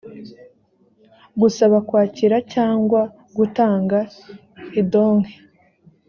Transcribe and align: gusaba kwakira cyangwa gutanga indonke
gusaba 1.39 1.77
kwakira 1.87 2.37
cyangwa 2.53 3.01
gutanga 3.37 3.97
indonke 4.79 5.33